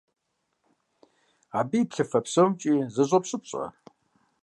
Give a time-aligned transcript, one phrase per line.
[1.59, 3.65] Абы и плъыфэ псомкӀи зэщӀопщӀыпщӀэ.